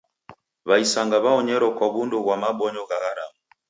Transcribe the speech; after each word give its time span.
W'aisanga 0.67 1.17
w'aonyero 1.23 1.67
kwa 1.77 1.87
w'undu 1.93 2.17
ghwa 2.23 2.35
mabonyo 2.43 2.81
gha 2.89 2.97
haramu. 3.03 3.37